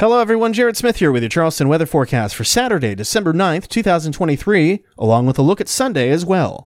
Hello, 0.00 0.18
everyone. 0.18 0.54
Jared 0.54 0.78
Smith 0.78 0.96
here 0.96 1.12
with 1.12 1.22
your 1.22 1.28
Charleston 1.28 1.68
weather 1.68 1.84
forecast 1.84 2.34
for 2.34 2.42
Saturday, 2.42 2.94
December 2.94 3.34
9th, 3.34 3.68
2023, 3.68 4.82
along 4.96 5.26
with 5.26 5.38
a 5.38 5.42
look 5.42 5.60
at 5.60 5.68
Sunday 5.68 6.08
as 6.08 6.24
well. 6.24 6.64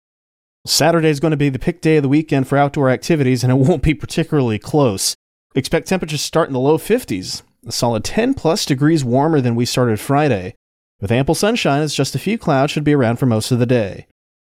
Saturday 0.64 1.10
is 1.10 1.20
going 1.20 1.33
to 1.33 1.36
be 1.36 1.50
the 1.50 1.58
pick 1.58 1.83
day 1.83 1.99
of 1.99 2.02
the 2.02 2.08
weekend 2.08 2.49
for 2.49 2.56
outdoor 2.56 2.88
activities, 2.88 3.44
and 3.44 3.52
it 3.52 3.56
won't 3.68 3.83
be 3.83 3.92
particularly 3.92 4.58
close. 4.58 5.14
Expect 5.54 5.88
temperatures 5.88 6.22
to 6.22 6.26
start 6.26 6.49
in 6.49 6.54
the 6.54 6.58
low 6.58 6.78
50s, 6.78 7.42
a 7.67 7.70
solid 7.70 8.02
10 8.02 8.32
plus 8.32 8.64
degrees 8.64 9.04
warmer 9.04 9.43
than 9.43 9.55
we 9.55 9.67
started 9.67 10.01
Friday. 10.01 10.55
With 11.03 11.13
ample 11.13 11.35
sunshine, 11.35 11.83
as 11.83 11.95
just 11.95 12.15
a 12.15 12.19
few 12.19 12.39
clouds 12.39 12.73
should 12.73 12.83
be 12.83 12.95
around 12.95 13.19
for 13.19 13.27
most 13.27 13.51
of 13.51 13.59
the 13.59 13.67
day. 13.67 14.07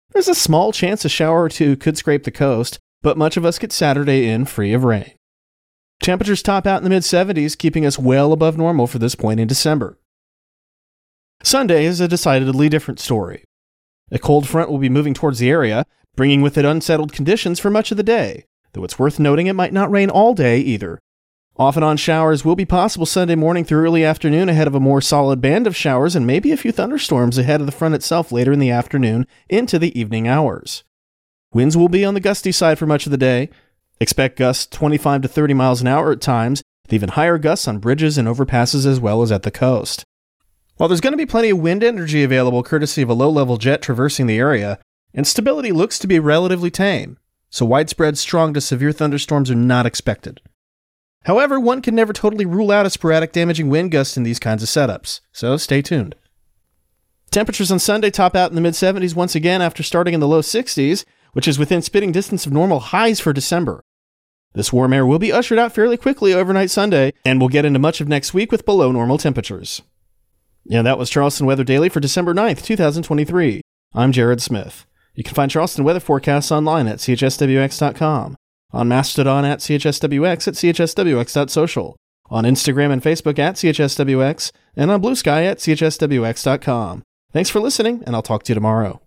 There's 0.10 0.28
a 0.28 0.36
small 0.36 0.74
chance 0.74 1.06
a 1.06 1.10
shower 1.10 1.44
or 1.44 1.48
two 1.48 1.78
could 1.78 1.96
scrape 1.96 2.26
the 2.26 2.30
coast, 2.30 2.78
but 3.02 3.18
much 3.18 3.38
of 3.38 3.46
us 3.46 3.58
get 3.58 3.72
Saturday 3.72 4.28
in 4.28 4.44
free 4.44 4.74
of 4.74 4.84
rain. 4.84 5.14
Temperatures 6.02 6.44
top 6.44 6.68
out 6.68 6.78
in 6.78 6.84
the 6.84 6.90
mid 6.90 7.04
70s, 7.04 7.58
keeping 7.58 7.86
us 7.86 7.98
well 7.98 8.32
above 8.32 8.58
normal 8.58 8.88
for 8.88 9.00
this 9.00 9.16
point 9.16 9.40
in 9.40 9.48
December. 9.48 9.98
Sunday 11.44 11.86
is 11.86 12.00
a 12.00 12.08
decidedly 12.08 12.70
different 12.70 13.00
story. 13.00 13.44
A 14.12 14.20
cold 14.20 14.48
front 14.48 14.70
will 14.70 14.78
be 14.78 14.90
moving 14.90 15.14
towards 15.14 15.40
the 15.40 15.50
area, 15.50 15.86
bringing 16.16 16.42
with 16.42 16.58
it 16.58 16.66
unsettled 16.66 17.14
conditions 17.14 17.60
for 17.60 17.70
much 17.70 17.92
of 17.92 17.98
the 17.98 18.04
day, 18.04 18.46
though 18.74 18.84
it's 18.84 19.00
worth 19.00 19.20
noting 19.20 19.48
it 19.48 19.54
might 19.54 19.74
not 19.74 19.92
rain 19.92 20.10
all 20.10 20.34
day 20.34 20.60
either. 20.60 21.00
Off 21.58 21.78
and 21.78 21.86
on 21.86 21.96
showers 21.96 22.44
will 22.44 22.56
be 22.56 22.66
possible 22.66 23.06
Sunday 23.06 23.36
morning 23.36 23.64
through 23.64 23.82
early 23.82 24.04
afternoon 24.04 24.50
ahead 24.50 24.68
of 24.68 24.76
a 24.76 24.80
more 24.80 25.00
solid 25.00 25.40
band 25.40 25.66
of 25.66 25.76
showers 25.76 26.16
and 26.16 26.28
maybe 26.28 26.52
a 26.52 26.58
few 26.58 26.72
thunderstorms 26.72 27.38
ahead 27.38 27.62
of 27.62 27.66
the 27.66 27.72
front 27.72 27.96
itself 27.96 28.32
later 28.32 28.52
in 28.52 28.60
the 28.60 28.70
afternoon 28.70 29.26
into 29.50 29.80
the 29.80 29.98
evening 29.98 30.28
hours. 30.28 30.84
Winds 31.54 31.78
will 31.78 31.88
be 31.88 32.04
on 32.04 32.14
the 32.14 32.20
gusty 32.20 32.52
side 32.52 32.78
for 32.78 32.86
much 32.86 33.06
of 33.06 33.12
the 33.12 33.18
day, 33.18 33.50
Expect 34.00 34.38
gusts 34.38 34.66
25 34.68 35.22
to 35.22 35.28
30 35.28 35.54
miles 35.54 35.82
an 35.82 35.88
hour 35.88 36.12
at 36.12 36.22
times, 36.22 36.62
with 36.84 36.94
even 36.94 37.10
higher 37.10 37.38
gusts 37.38 37.68
on 37.68 37.80
bridges 37.80 38.18
and 38.18 38.28
overpasses 38.28 38.86
as 38.86 39.00
well 39.00 39.22
as 39.22 39.32
at 39.32 39.44
the 39.44 39.52
coast. 39.52 40.04
While 40.78 40.90
there's 40.90 41.02
going 41.02 41.14
to 41.14 41.18
be 41.18 41.26
plenty 41.26 41.50
of 41.50 41.60
wind 41.60 41.84
energy 41.84 42.24
available 42.24 42.62
courtesy 42.62 43.02
of 43.02 43.10
a 43.10 43.14
low 43.14 43.30
level 43.30 43.58
jet 43.58 43.82
traversing 43.82 44.28
the 44.28 44.38
area, 44.38 44.80
instability 45.14 45.72
looks 45.72 45.98
to 46.00 46.08
be 46.08 46.20
relatively 46.20 46.70
tame, 46.70 47.18
so 47.50 47.66
widespread 47.66 48.18
strong 48.18 48.54
to 48.54 48.62
severe 48.62 48.92
thunderstorms 48.92 49.50
are 49.50 49.56
not 49.56 49.86
expected. 49.86 50.42
However, 51.24 51.60
one 51.60 51.82
can 51.82 51.96
never 51.96 52.12
totally 52.12 52.46
rule 52.46 52.72
out 52.72 52.86
a 52.86 52.90
sporadic 52.90 53.32
damaging 53.32 53.70
wind 53.70 53.92
gust 53.92 54.18
in 54.18 54.24
these 54.24 54.40
kinds 54.40 54.62
of 54.62 54.70
setups, 54.70 55.22
so 55.32 55.56
stay 55.56 55.82
tuned. 55.82 56.16
Temperatures 57.32 57.72
on 57.72 57.80
Sunday 57.80 58.12
top 58.12 58.36
out 58.36 58.52
in 58.52 58.56
the 58.56 58.62
mid 58.62 58.74
70s 58.74 59.16
once 59.16 59.34
again 59.34 59.62
after 59.62 59.82
starting 59.82 60.14
in 60.14 60.20
the 60.20 60.28
low 60.28 60.42
60s, 60.42 61.06
which 61.32 61.48
is 61.48 61.58
within 61.58 61.82
spitting 61.82 62.12
distance 62.12 62.46
of 62.46 62.54
normal 62.54 62.80
highs 62.80 63.20
for 63.20 63.34
December. 63.34 63.82
This 64.56 64.72
warm 64.72 64.94
air 64.94 65.06
will 65.06 65.20
be 65.20 65.34
ushered 65.34 65.60
out 65.60 65.74
fairly 65.74 65.98
quickly 65.98 66.34
overnight 66.34 66.72
Sunday, 66.72 67.12
and 67.26 67.40
we'll 67.40 67.50
get 67.50 67.66
into 67.66 67.78
much 67.78 68.00
of 68.00 68.08
next 68.08 68.34
week 68.34 68.54
with 68.54 68.66
below 68.66 68.90
normal 68.90 69.18
temperatures. 69.18 69.82
Yeah, 70.64 70.82
that 70.82 70.98
was 70.98 71.10
Charleston 71.10 71.46
Weather 71.46 71.66
Daily 71.66 71.90
for 71.90 72.00
December 72.00 72.34
9th, 72.34 72.64
2023. 72.64 73.62
I'm 73.94 74.14
Jared 74.14 74.42
Smith. 74.42 74.86
You 75.14 75.26
can 75.26 75.36
find 75.36 75.52
Charleston 75.52 75.84
weather 75.84 76.00
forecasts 76.00 76.54
online 76.54 76.88
at 76.88 77.00
chswx.com, 77.00 78.38
on 78.72 78.88
Mastodon 78.88 79.44
at 79.44 79.60
chswx 79.60 80.48
at 80.48 80.54
chswx.social, 80.54 81.98
on 82.30 82.44
Instagram 82.46 82.92
and 82.92 83.04
Facebook 83.04 83.38
at 83.38 83.56
chswx, 83.56 84.52
and 84.78 84.90
on 84.90 85.02
Bluesky 85.02 85.46
at 85.46 85.58
chswx.com. 85.58 87.04
Thanks 87.34 87.50
for 87.50 87.60
listening, 87.60 88.04
and 88.06 88.16
I'll 88.16 88.22
talk 88.22 88.44
to 88.44 88.54
you 88.54 88.56
tomorrow. 88.56 89.02